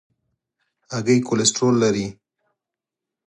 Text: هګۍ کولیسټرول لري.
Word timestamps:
هګۍ 0.93 1.19
کولیسټرول 1.27 1.75
لري. 1.83 2.07